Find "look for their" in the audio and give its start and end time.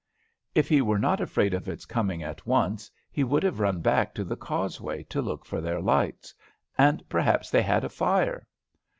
5.21-5.79